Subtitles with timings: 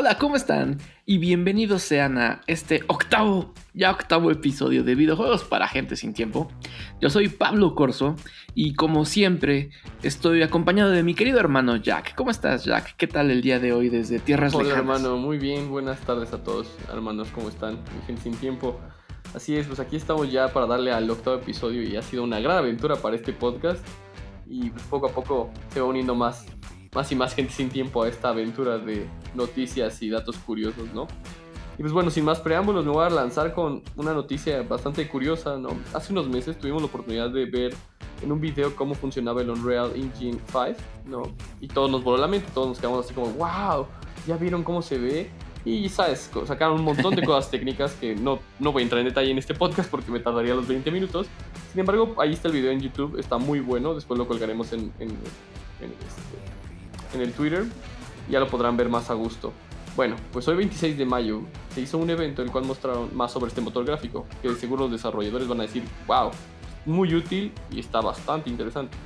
[0.00, 0.78] Hola, ¿cómo están?
[1.04, 6.48] Y bienvenidos sean a este octavo, ya octavo episodio de videojuegos para gente sin tiempo.
[7.02, 8.16] Yo soy Pablo Corso
[8.54, 9.68] y como siempre
[10.02, 12.14] estoy acompañado de mi querido hermano Jack.
[12.14, 12.96] ¿Cómo estás Jack?
[12.96, 15.00] ¿Qué tal el día de hoy desde Tierras Hola Lejanas?
[15.00, 17.74] hermano, muy bien, buenas tardes a todos hermanos, ¿cómo están?
[17.74, 18.80] Mi gente sin tiempo.
[19.34, 22.40] Así es, pues aquí estamos ya para darle al octavo episodio y ha sido una
[22.40, 23.86] gran aventura para este podcast
[24.48, 26.46] y pues poco a poco se va uniendo más,
[26.94, 31.06] más y más gente sin tiempo a esta aventura de noticias y datos curiosos, ¿no?
[31.78, 35.56] Y pues bueno, sin más preámbulos, me voy a lanzar con una noticia bastante curiosa,
[35.56, 35.70] ¿no?
[35.94, 37.74] Hace unos meses tuvimos la oportunidad de ver
[38.22, 40.74] en un video cómo funcionaba el Unreal Engine 5,
[41.06, 41.22] ¿no?
[41.60, 43.86] Y todos nos voló la mente, todos nos quedamos así como, wow,
[44.26, 45.30] ya vieron cómo se ve.
[45.64, 49.06] Y sabes, sacaron un montón de cosas técnicas que no, no voy a entrar en
[49.06, 51.28] detalle en este podcast porque me tardaría los 20 minutos.
[51.70, 54.92] Sin embargo, ahí está el video en YouTube, está muy bueno, después lo colgaremos en,
[54.98, 56.59] en, en este-
[57.14, 57.64] en el Twitter,
[58.28, 59.52] ya lo podrán ver más a gusto.
[59.96, 61.42] Bueno, pues hoy 26 de mayo
[61.74, 64.84] se hizo un evento en el cual mostraron más sobre este motor gráfico, que seguro
[64.84, 66.30] los desarrolladores van a decir, wow,
[66.86, 68.96] muy útil y está bastante interesante.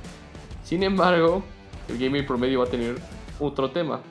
[0.63, 1.43] Sin embargo,
[1.89, 2.95] el gamer promedio va a tener
[3.39, 4.01] otro tema,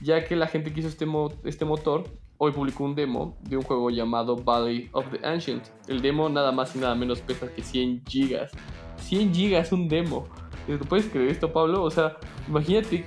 [0.00, 2.04] ya que la gente que hizo este, mo- este motor
[2.38, 5.64] hoy publicó un demo de un juego llamado Valley of the Ancient.
[5.88, 8.50] El demo nada más y nada menos pesa que 100 gigas.
[8.96, 10.26] 100 gigas un demo.
[10.66, 11.82] ¿Te puedes creer esto, Pablo?
[11.82, 12.16] O sea,
[12.48, 13.04] imagínate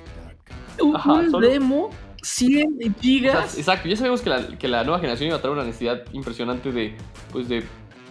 [0.82, 1.90] Un Ajá, un solo- demo,
[2.24, 3.58] 100 O sea, gigas.
[3.58, 6.72] exacto, ya sabemos que la, que la nueva generación iba a traer una necesidad impresionante
[6.72, 6.96] de,
[7.32, 7.64] pues de,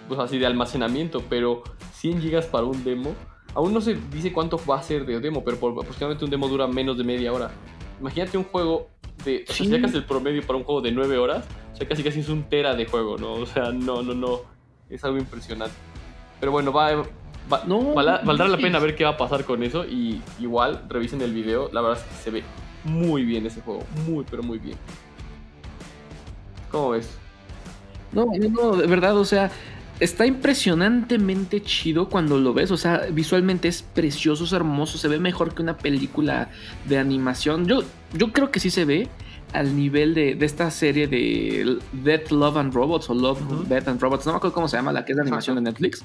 [0.08, 1.62] pues así de almacenamiento, pero
[1.94, 3.14] 100 gigas para un demo,
[3.54, 6.48] aún no se dice cuánto va a ser de demo, pero por, aproximadamente un demo
[6.48, 7.50] dura menos de media hora.
[8.00, 8.88] Imagínate un juego
[9.24, 9.64] de, o sea, Sí.
[9.66, 12.28] si sacas el promedio para un juego de 9 horas, o sea, casi casi es
[12.28, 13.34] un tera de juego, ¿no?
[13.34, 14.40] O sea, no, no, no,
[14.88, 15.74] es algo impresionante.
[16.38, 17.02] Pero bueno, va,
[17.50, 21.20] va- No, valdrá la pena ver qué va a pasar con eso y igual revisen
[21.22, 22.42] el video, la verdad es que se ve
[22.84, 24.76] muy bien ese juego, muy pero muy bien.
[26.70, 27.10] ¿Cómo ves?
[28.12, 29.50] No, no, de verdad, o sea,
[30.00, 32.70] está impresionantemente chido cuando lo ves.
[32.70, 36.50] O sea, visualmente es precioso, es hermoso, se ve mejor que una película
[36.86, 37.66] de animación.
[37.66, 37.82] Yo,
[38.16, 39.08] yo creo que sí se ve
[39.52, 43.40] al nivel de, de esta serie de Death, Love and Robots o Love.
[43.68, 44.24] Death and Robots.
[44.26, 46.04] No me acuerdo cómo se llama, la que es de animación de Netflix.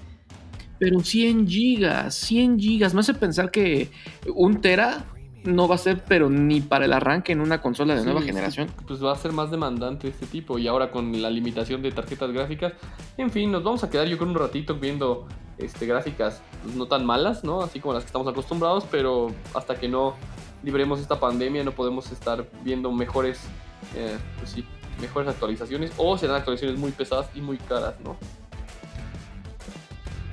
[0.79, 2.93] Pero 100 gigas, 100 gigas.
[2.93, 3.89] Me hace pensar que
[4.35, 5.05] un tera
[5.43, 8.21] no va a ser, pero ni para el arranque en una consola de Sí, nueva
[8.21, 8.67] generación.
[8.85, 12.31] pues va a ser más demandante este tipo y ahora con la limitación de tarjetas
[12.31, 12.73] gráficas,
[13.17, 15.25] en fin, nos vamos a quedar yo creo un ratito viendo
[15.57, 17.61] este, gráficas pues, no tan malas, ¿no?
[17.61, 20.15] Así como las que estamos acostumbrados, pero hasta que no
[20.63, 23.39] libremos esta pandemia no podemos estar viendo mejores,
[23.95, 24.65] eh, pues sí,
[24.99, 28.17] mejores actualizaciones o serán actualizaciones muy pesadas y muy caras, ¿no?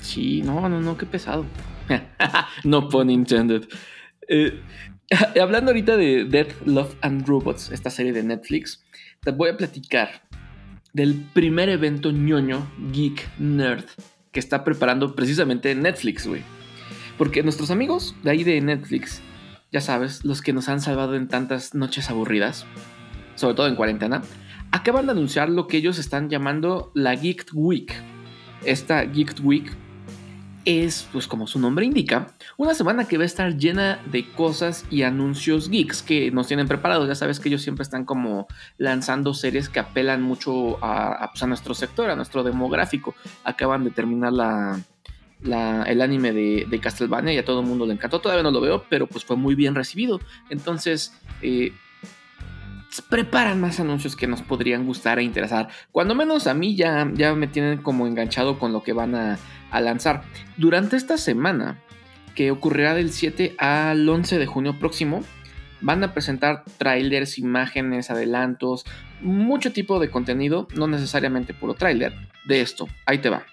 [0.04, 1.46] Sí, no, no, no, qué pesado.
[2.64, 3.66] no pun intended.
[4.28, 4.60] Eh,
[5.40, 8.84] hablando ahorita de Death, Love and Robots, esta serie de Netflix,
[9.20, 10.22] te voy a platicar
[10.92, 13.86] del primer evento ñoño, geek, nerd,
[14.30, 16.42] que está preparando precisamente Netflix, güey.
[17.16, 19.22] Porque nuestros amigos de ahí de Netflix,
[19.72, 22.66] ya sabes, los que nos han salvado en tantas noches aburridas,
[23.36, 24.20] sobre todo en cuarentena,
[24.70, 27.90] acaban de anunciar lo que ellos están llamando la Geek Week.
[28.66, 29.74] Esta Geek Week
[30.64, 34.84] es, pues como su nombre indica, una semana que va a estar llena de cosas
[34.90, 37.06] y anuncios geeks que nos tienen preparados.
[37.08, 38.46] Ya sabes que ellos siempre están como
[38.78, 43.14] lanzando series que apelan mucho a, a, pues, nuestro sector, a nuestro demográfico.
[43.44, 44.80] Acaban de terminar la-
[45.86, 48.18] el anime de, de Castlevania y a todo el mundo le encantó.
[48.20, 50.18] Todavía no lo veo, pero pues fue muy bien recibido.
[50.48, 51.72] Entonces, eh,
[53.10, 55.68] preparan más anuncios que nos podrían gustar e interesar.
[55.90, 59.36] Cuando menos a mí ya, ya me tienen como enganchado con lo que van a,
[59.76, 60.22] a lanzar.
[60.56, 61.78] Durante esta semana,
[62.34, 65.22] que ocurrirá del 7 al 11 de junio próximo,
[65.80, 68.84] van a presentar trailers, imágenes, adelantos,
[69.20, 72.12] mucho tipo de contenido, no necesariamente puro trailer,
[72.46, 72.88] de esto.
[73.06, 73.44] Ahí te va.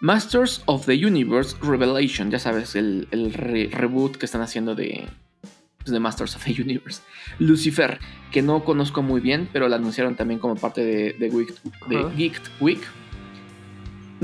[0.00, 5.06] Masters of the Universe Revelation, ya sabes, el, el re- reboot que están haciendo de,
[5.78, 7.00] pues, de Masters of the Universe.
[7.38, 7.98] Lucifer,
[8.30, 11.54] que no conozco muy bien, pero la anunciaron también como parte de, de, Week-
[11.88, 12.10] de.
[12.16, 12.80] Geeked Week.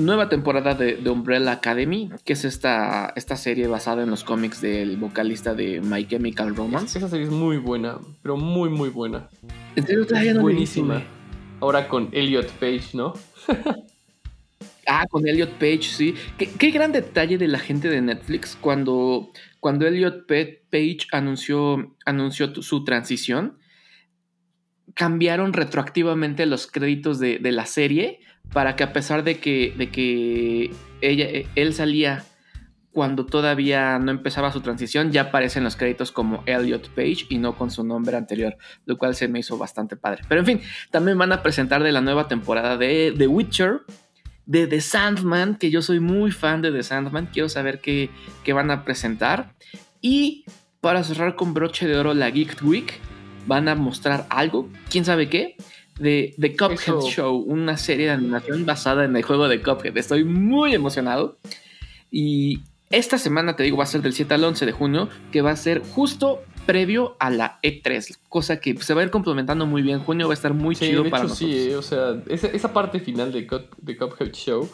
[0.00, 4.60] Nueva temporada de, de Umbrella Academy, que es esta, esta serie basada en los cómics
[4.60, 6.98] del vocalista de My Chemical Romance.
[6.98, 9.28] Esa serie es muy buena, pero muy muy buena.
[9.76, 11.02] En serio, todavía no Buenísima.
[11.60, 13.14] Ahora con Elliot Page, ¿no?
[14.86, 16.14] Ah, con Elliot Page, sí.
[16.36, 19.30] Qué, qué gran detalle de la gente de Netflix cuando,
[19.60, 23.58] cuando Elliot Pa- Page anunció, anunció su transición.
[24.94, 28.18] Cambiaron retroactivamente los créditos de, de la serie
[28.52, 30.70] para que a pesar de que, de que
[31.00, 32.24] ella, él salía
[32.92, 37.56] cuando todavía no empezaba su transición, ya aparecen los créditos como Elliot Page y no
[37.56, 40.22] con su nombre anterior, lo cual se me hizo bastante padre.
[40.28, 40.60] Pero en fin,
[40.90, 43.82] también van a presentar de la nueva temporada de The Witcher,
[44.46, 48.10] de The Sandman, que yo soy muy fan de The Sandman, quiero saber qué,
[48.42, 49.54] qué van a presentar.
[50.00, 50.44] Y
[50.80, 53.00] para cerrar con broche de oro la Geek Week,
[53.46, 55.56] van a mostrar algo, quién sabe qué,
[55.98, 59.96] de The Cuphead Show, una serie de animación basada en el juego de Cuphead.
[59.96, 61.36] Estoy muy emocionado.
[62.10, 62.60] Y
[62.90, 65.50] esta semana, te digo, va a ser del 7 al 11 de junio, que va
[65.50, 69.82] a ser justo previo a la E3, cosa que se va a ir complementando muy
[69.82, 70.00] bien.
[70.00, 71.38] Junio va a estar muy chido para nosotros.
[71.50, 73.42] Sí, eh, o sea, esa, parte final de,
[73.84, 74.68] The Cuphead Show,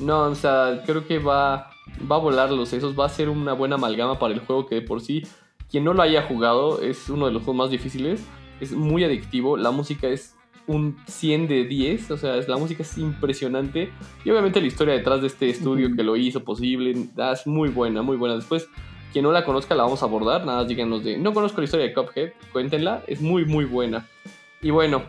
[0.00, 1.70] no, o sea, creo que va,
[2.10, 4.76] va a volar los sesos, va a ser una buena amalgama para el juego que
[4.76, 5.24] de por sí,
[5.70, 8.24] quien no lo haya jugado, es uno de los juegos más difíciles,
[8.60, 10.36] es muy adictivo, la música es
[10.66, 13.92] un 100 de 10, o sea, la música es impresionante
[14.24, 16.92] y obviamente la historia detrás de este estudio que lo hizo posible
[17.32, 18.34] es muy buena, muy buena.
[18.34, 18.68] Después,
[19.12, 21.86] quien no la conozca la vamos a abordar, nada, díganos de, no conozco la historia
[21.86, 24.06] de Cuphead, cuéntenla, es muy, muy buena.
[24.60, 25.04] Y bueno,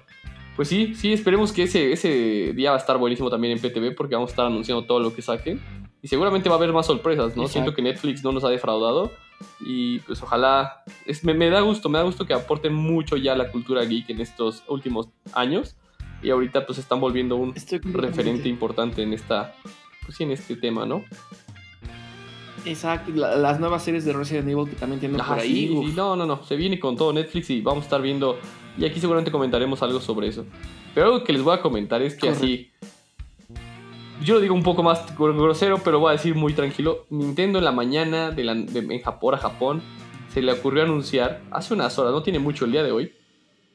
[0.56, 3.95] pues sí, sí, esperemos que ese, ese día va a estar buenísimo también en PTV
[3.95, 5.60] porque vamos a estar anunciando todo lo que saquen
[6.01, 7.48] y seguramente va a haber más sorpresas, ¿no?
[7.48, 9.12] Siento que Netflix no nos ha defraudado
[9.60, 13.51] y pues ojalá, es, me, da gusto, me da gusto que aporten mucho ya la
[13.51, 15.75] cultura geek en estos últimos años.
[16.22, 17.54] Y ahorita pues están volviendo un
[17.94, 19.54] referente importante en esta,
[20.06, 21.04] pues en este tema, ¿no?
[22.66, 25.94] Exacto, las nuevas series de Resident Evil que también tienen por ahí.
[25.95, 28.38] no, no, no, se viene con todo Netflix y vamos a estar viendo,
[28.78, 30.45] y aquí seguramente comentaremos algo sobre eso.
[30.94, 32.72] Pero algo que les voy a comentar es que así,
[34.24, 37.06] yo lo digo un poco más grosero, pero voy a decir muy tranquilo.
[37.10, 39.81] Nintendo en la mañana de, la, en Japón a Japón
[40.34, 43.14] se le ocurrió anunciar hace unas horas, no tiene mucho el día de hoy,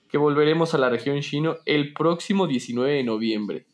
[0.09, 3.67] que volveremos a la región chino el próximo 19 de noviembre.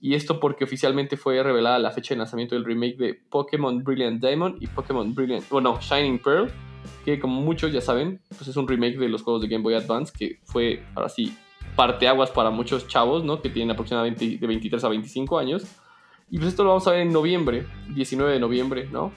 [0.00, 4.22] Y esto porque oficialmente fue revelada la fecha de lanzamiento del remake de Pokémon Brilliant
[4.22, 6.50] Diamond y Pokémon Brilliant, bueno, Shining Pearl,
[7.04, 9.74] que como muchos ya saben, pues es un remake de los juegos de Game Boy
[9.74, 11.34] Advance que fue ahora sí
[11.76, 13.40] parteaguas para muchos chavos, ¿no?
[13.40, 15.64] Que tienen aproximadamente de 23 a 25 años
[16.30, 19.12] y pues esto lo vamos a ver en noviembre, 19 de noviembre, ¿no?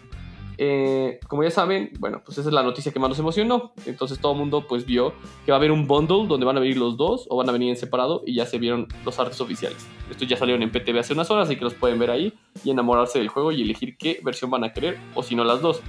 [0.59, 3.73] Eh, como ya saben, bueno, pues esa es la noticia que más nos emocionó.
[3.85, 5.13] Entonces todo el mundo pues vio
[5.45, 7.51] que va a haber un bundle donde van a venir los dos o van a
[7.51, 9.85] venir en separado y ya se vieron los artes oficiales.
[10.09, 12.33] Estos ya salieron en PTV hace unas horas, así que los pueden ver ahí
[12.63, 15.61] y enamorarse del juego y elegir qué versión van a querer o si no las
[15.61, 15.81] dos.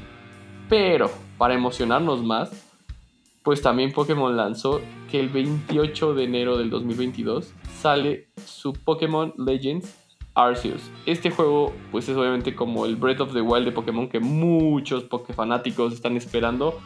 [0.69, 2.51] Pero para emocionarnos más,
[3.43, 10.08] pues también Pokémon lanzó que el 28 de enero del 2022 sale su Pokémon Legends
[10.39, 10.91] Arceus.
[11.05, 15.07] Este juego, pues es obviamente como el Breath of the Wild de Pokémon que muchos
[15.35, 16.79] fanáticos están esperando.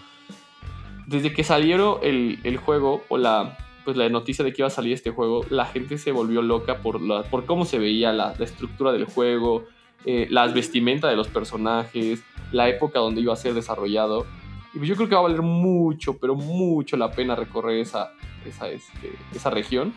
[1.07, 4.95] Desde que salieron el, juego o la, pues la noticia de que iba a salir
[4.95, 8.91] este juego, la gente se volvió loca por, la, por cómo se veía la, estructura
[8.91, 9.65] del juego,
[10.07, 14.25] eh, las vestimentas de los personajes, la época donde iba a ser desarrollado.
[14.73, 18.13] Y yo creo que va a valer mucho, pero mucho la pena recorrer esa,
[18.47, 19.95] esa, este, esa región.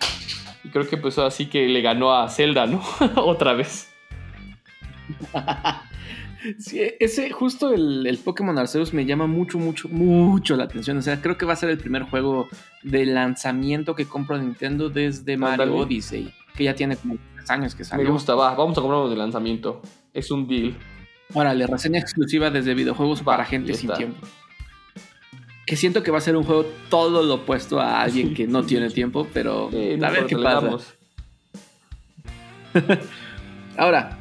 [0.64, 2.82] Y creo que pues así que le ganó a Zelda, ¿no?
[3.16, 3.90] Otra vez.
[6.60, 10.96] Sí, ese, justo el, el, Pokémon Arceus me llama mucho, mucho, mucho la atención.
[10.96, 12.48] O sea, creo que va a ser el primer juego
[12.84, 17.84] de lanzamiento que compro Nintendo desde Mario Odyssey, que ya tiene como tres años que
[17.84, 18.06] salió.
[18.06, 19.82] Me gusta, va, vamos a comprarlo de lanzamiento.
[20.14, 20.78] Es un deal.
[21.34, 24.28] Órale, reseña exclusiva desde videojuegos para gente sin tiempo
[25.66, 28.64] que siento que va a ser un juego todo lo opuesto a alguien que no
[28.64, 29.68] tiene tiempo, pero
[30.04, 30.78] a ver qué pasa.
[33.78, 34.18] Ahora,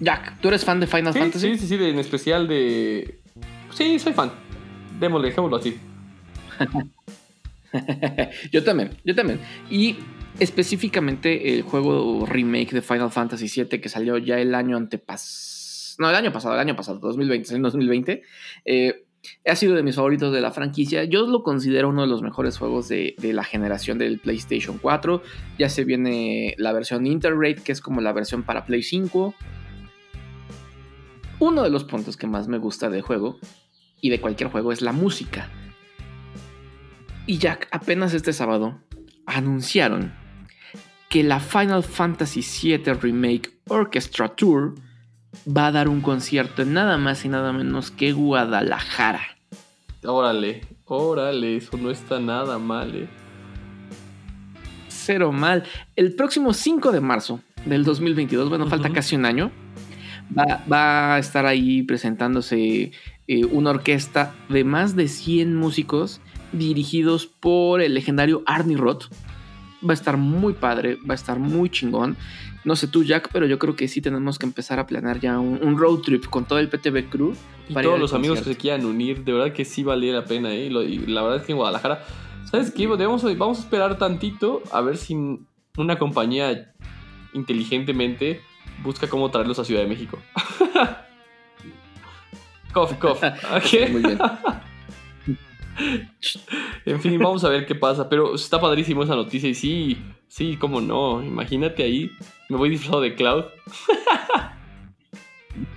[0.00, 1.56] Jack, ¿tú eres fan de Final Fantasy?
[1.56, 3.18] Sí, sí, sí, en especial de...
[3.70, 4.30] Sí, soy fan.
[5.00, 5.78] Démosle, dejémoslo así.
[8.52, 9.40] yo también, yo también.
[9.70, 9.96] Y
[10.38, 15.54] específicamente el juego remake de Final Fantasy VII que salió ya el año antepasado.
[15.98, 18.22] No, el año pasado, el año pasado, 2020, en 2020.
[18.64, 19.03] Eh,
[19.46, 21.04] ha sido de mis favoritos de la franquicia.
[21.04, 25.22] Yo lo considero uno de los mejores juegos de, la generación del PlayStation 4.
[25.58, 29.34] Ya se viene la versión Interrate, que es como la versión para Play 5.
[31.40, 33.38] Uno de los puntos que más me gusta del juego
[34.00, 35.50] y de cualquier juego es la música.
[37.26, 38.80] Y ya apenas este sábado
[39.26, 40.12] anunciaron
[41.08, 44.74] que la Final Fantasy VII Remake Orchestra Tour
[45.46, 49.22] va a dar un concierto en nada más y nada menos que Guadalajara.
[50.04, 53.08] Órale, órale, eso no está nada mal, eh.
[54.88, 55.64] Cero mal.
[55.96, 59.50] El próximo 5 de marzo del 2022, bueno, falta casi un año,
[60.36, 62.92] va, a estar ahí presentándose
[63.26, 66.20] eh, una orquesta de más de 100 músicos
[66.52, 69.04] dirigidos por el legendario Arnie Roth.
[69.86, 72.16] Va a estar muy padre, va a estar muy chingón.
[72.64, 75.38] No sé tú, Jack, pero yo creo que sí tenemos que empezar a planear ya
[75.38, 77.34] un, road trip con todo el PTV Crew.
[77.68, 80.52] Y todos los amigos que se quieran unir, de verdad que sí valía la pena.
[80.52, 80.66] ¿eh?
[80.66, 82.04] Y, la verdad es que en Guadalajara,
[82.50, 82.86] ¿sabes qué?
[82.86, 85.14] Debemos, vamos a esperar tantito a ver si
[85.76, 86.72] una compañía
[87.34, 88.40] inteligentemente
[88.82, 90.18] busca cómo traerlos a Ciudad de México.
[92.72, 93.22] cof, cof.
[93.90, 94.18] Muy bien.
[96.86, 98.08] En fin, vamos a ver qué pasa.
[98.08, 99.48] Pero está padrísimo esa noticia.
[99.48, 101.22] Y sí, sí, cómo no.
[101.22, 102.10] Imagínate ahí.
[102.48, 103.44] Me voy disfrazado de Cloud.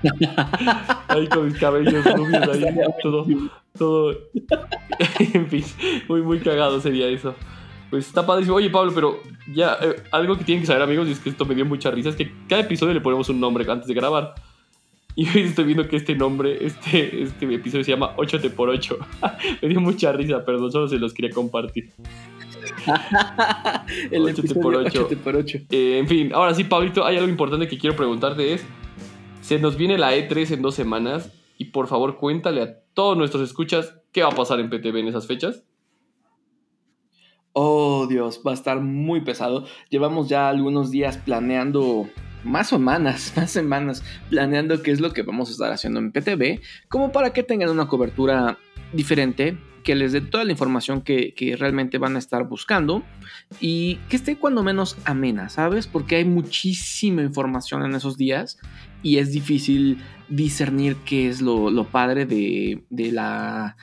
[1.07, 2.65] ahí con mis cabellos rubios ahí.
[3.01, 3.25] Todo.
[3.77, 4.17] Todo.
[5.19, 5.63] en fin,
[6.07, 7.35] muy, muy cagado sería eso.
[7.89, 8.57] Pues está padrísimo.
[8.57, 9.19] Oye, Pablo, pero
[9.53, 11.89] ya, eh, algo que tienen que saber, amigos, y es que esto me dio mucha
[11.89, 14.35] risa, es que cada episodio le ponemos un nombre antes de grabar.
[15.17, 18.99] Y hoy estoy viendo que este nombre, este, este episodio se llama 8 por 8.
[19.63, 21.89] Me dio mucha risa, perdón, solo se los quería compartir.
[24.11, 25.09] El 8 por 8.
[25.23, 25.57] por 8.
[25.71, 28.63] Eh, en fin, ahora sí, Pablito, hay algo importante que quiero preguntarte es,
[29.41, 33.41] se nos viene la E3 en dos semanas y por favor cuéntale a todos nuestros
[33.41, 35.63] escuchas qué va a pasar en PTV en esas fechas.
[37.53, 39.65] Oh Dios, va a estar muy pesado.
[39.89, 42.07] Llevamos ya algunos días planeando
[42.47, 46.61] más semanas, más semanas planeando qué es lo que vamos a estar haciendo en PTV,
[46.87, 48.57] como para que tengan una cobertura
[48.93, 53.03] diferente, que les dé toda la información que, realmente van a estar buscando
[53.61, 55.87] y que esté cuando menos amena, ¿sabes?
[55.87, 58.59] Porque hay muchísima información en esos días
[59.01, 63.77] y es difícil discernir qué es lo, padre de, de, la...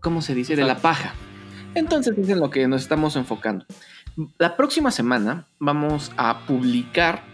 [0.00, 0.54] ¿Cómo se dice?
[0.54, 1.14] De la paja.
[1.74, 3.64] Entonces es en lo que nos estamos enfocando.
[4.38, 7.31] La próxima semana vamos a publicar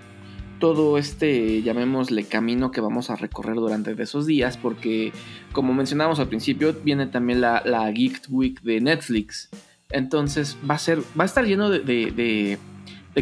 [0.58, 5.12] todo este, llamémosle camino que vamos a recorrer durante esos días, porque
[5.52, 9.48] como mencionamos al principio, viene también la, Geek Week de Netflix.
[9.90, 12.58] Entonces va a ser, va a estar lleno de,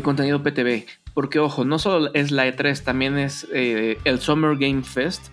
[0.03, 0.85] contenido PTV.
[1.15, 5.29] Porque ojo, no solo es la E3, también es eh, el Summer Game Fest,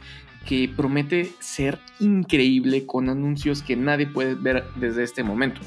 [0.45, 5.61] que promete ser increíble con anuncios que nadie puede ver desde este momento.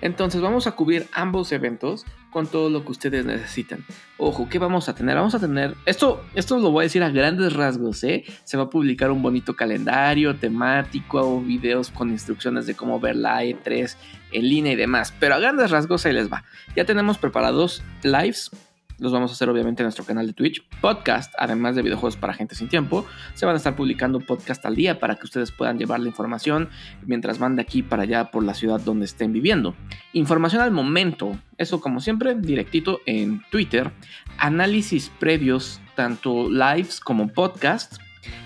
[0.00, 3.84] Entonces vamos a cubrir ambos eventos con todo lo que ustedes necesitan.
[4.16, 5.16] Ojo, ¿qué vamos a tener?
[5.16, 8.24] Vamos a tener, esto, esto lo voy a decir a grandes rasgos, ¿eh?
[8.44, 13.44] Se va a publicar un bonito calendario temático, videos con instrucciones de cómo ver la
[13.44, 13.94] E3
[14.32, 16.44] en línea y demás, pero a grandes rasgos ahí les va.
[16.74, 18.50] Ya tenemos preparados lives
[19.02, 20.64] los vamos a hacer obviamente en nuestro canal de Twitch.
[20.80, 23.04] Podcast, además de videojuegos para gente sin tiempo.
[23.34, 26.70] Se van a estar publicando podcast al día para que ustedes puedan llevar la información
[27.04, 29.74] mientras van de aquí para allá por la ciudad donde estén viviendo.
[30.12, 33.90] Información al momento, eso como siempre, directito en Twitter.
[34.38, 37.96] Análisis previos, tanto lives como podcast.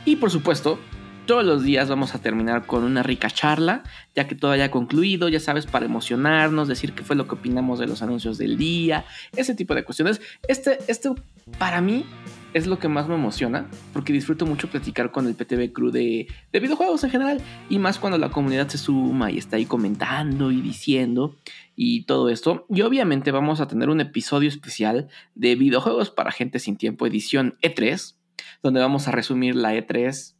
[0.07, 0.79] Y por supuesto,
[1.27, 3.83] todos los días vamos a terminar con una rica charla,
[4.15, 7.81] ya que todo haya concluido, ya sabes, para emocionarnos, decir qué fue lo que opinamos
[7.81, 9.05] de los anuncios del día,
[9.35, 10.21] ese tipo de cuestiones.
[10.47, 11.11] Este, este
[11.59, 12.07] para mí
[12.55, 16.29] es lo que más me emociona, porque disfruto mucho platicar con el PTV Crew de,
[16.53, 20.53] de, videojuegos en general, y más cuando la comunidad se suma y está ahí comentando
[20.53, 21.35] y diciendo
[21.75, 22.67] y todo esto.
[22.71, 27.57] Y obviamente vamos a tener un episodio especial de videojuegos para gente sin tiempo, edición
[27.63, 28.15] E3,
[28.63, 30.36] donde vamos a resumir la E3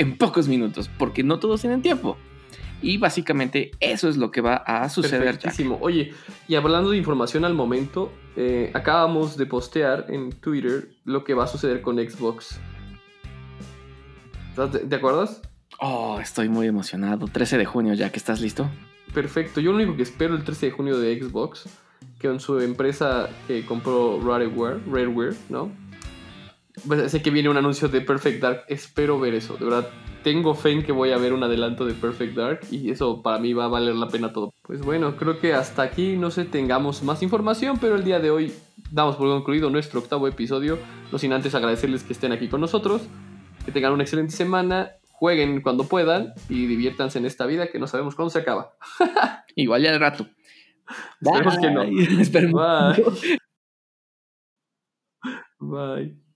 [0.00, 2.16] en pocos minutos, porque no todos tienen tiempo.
[2.80, 5.38] Y básicamente eso es lo que va a suceder.
[5.80, 6.14] Oye,
[6.48, 11.44] y hablando de información al momento, eh, acabamos de postear en Twitter lo que va
[11.44, 12.58] a suceder con Xbox.
[14.88, 15.42] ¿Te, acuerdas?
[15.78, 17.28] Oh, estoy muy emocionado.
[17.28, 18.70] 13 de junio ya, que estás listo.
[19.12, 19.60] Perfecto.
[19.60, 21.68] Yo lo único que espero el 13 de junio de Xbox,
[22.18, 25.70] que en su empresa que compró Rareware, Rareware, ¿no?
[26.86, 28.64] Pues sé que viene un anuncio de Perfect Dark.
[28.68, 29.56] Espero ver eso.
[29.56, 29.88] De verdad,
[30.22, 32.60] tengo fe en que voy a ver un adelanto de Perfect Dark.
[32.70, 34.54] Y eso para mí va a valer la pena todo.
[34.62, 37.78] Pues bueno, creo que hasta aquí no sé, tengamos más información.
[37.80, 38.52] Pero el día de hoy
[38.90, 40.78] damos por concluido nuestro octavo episodio.
[41.12, 43.02] No sin antes agradecerles que estén aquí con nosotros.
[43.64, 44.92] Que tengan una excelente semana.
[45.12, 46.34] Jueguen cuando puedan.
[46.48, 48.74] Y diviértanse en esta vida que no sabemos cuándo se acaba.
[49.56, 50.26] Igual ya de rato.
[51.20, 51.82] Esperemos que no.
[52.20, 52.96] Esperemos.
[52.96, 53.04] Bye.
[55.58, 56.29] Bye.